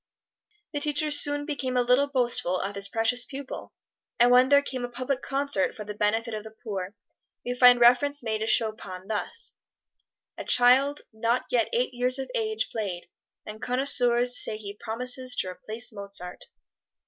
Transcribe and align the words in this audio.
The 0.73 0.79
teacher 0.79 1.11
soon 1.11 1.45
became 1.45 1.77
a 1.77 1.83
little 1.83 2.07
boastful 2.07 2.57
of 2.59 2.73
his 2.73 2.87
precocious 2.87 3.23
pupil, 3.23 3.71
and 4.19 4.31
when 4.31 4.49
there 4.49 4.63
came 4.63 4.83
a 4.83 4.89
public 4.89 5.21
concert 5.21 5.75
for 5.75 5.83
the 5.83 5.93
benefit 5.93 6.33
of 6.33 6.43
the 6.43 6.49
poor, 6.63 6.95
we 7.45 7.53
find 7.53 7.79
reference 7.79 8.23
made 8.23 8.39
to 8.39 8.47
Chopin 8.47 9.07
thus, 9.07 9.57
"A 10.39 10.43
child 10.43 11.01
not 11.13 11.43
yet 11.51 11.69
eight 11.71 11.93
years 11.93 12.17
of 12.17 12.31
age 12.33 12.71
played, 12.71 13.09
and 13.45 13.61
connoisseurs 13.61 14.43
say 14.43 14.57
he 14.57 14.73
promises 14.75 15.35
to 15.35 15.49
replace 15.49 15.93
Mozart." 15.93 16.45